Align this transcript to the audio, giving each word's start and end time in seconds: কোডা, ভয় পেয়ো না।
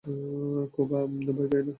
কোডা, 0.73 0.99
ভয় 1.27 1.47
পেয়ো 1.49 1.61
না। 1.61 1.69